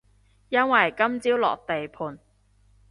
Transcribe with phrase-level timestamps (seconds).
[0.49, 2.17] 因為今朝落地盤